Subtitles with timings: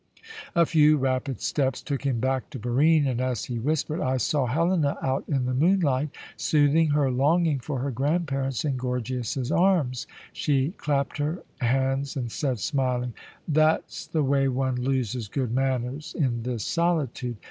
[0.55, 4.47] A few rapid steps took him back to Barine, and as he whispered, "I saw
[4.47, 10.71] Helena out in the moonlight, soothing her longing for her grandparents in Gorgias's arms," she
[10.71, 13.13] clapped her hands and said, smiling:
[13.47, 17.37] "That's the way one loses good manners in this solitude.